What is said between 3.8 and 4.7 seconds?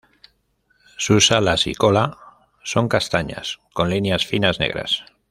líneas finas